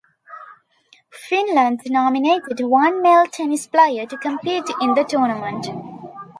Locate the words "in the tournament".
4.81-5.67